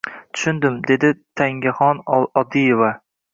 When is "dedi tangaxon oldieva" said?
0.91-2.91